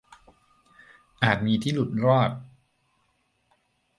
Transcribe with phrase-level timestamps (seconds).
[1.23, 2.31] -อาจมีที่หลุดรอด